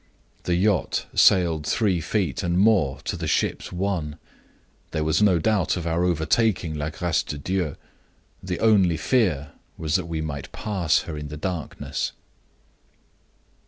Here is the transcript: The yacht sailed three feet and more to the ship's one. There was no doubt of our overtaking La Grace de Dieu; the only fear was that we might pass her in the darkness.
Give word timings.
The 0.45 0.55
yacht 0.55 1.05
sailed 1.13 1.63
three 1.67 2.01
feet 2.01 2.41
and 2.41 2.57
more 2.57 3.01
to 3.01 3.15
the 3.15 3.27
ship's 3.27 3.71
one. 3.71 4.17
There 4.89 5.03
was 5.03 5.21
no 5.21 5.37
doubt 5.37 5.77
of 5.77 5.85
our 5.85 6.03
overtaking 6.05 6.73
La 6.73 6.89
Grace 6.89 7.21
de 7.21 7.37
Dieu; 7.37 7.75
the 8.41 8.59
only 8.61 8.97
fear 8.97 9.51
was 9.77 9.93
that 9.97 10.07
we 10.07 10.19
might 10.19 10.51
pass 10.51 11.01
her 11.01 11.15
in 11.15 11.27
the 11.27 11.37
darkness. 11.37 12.13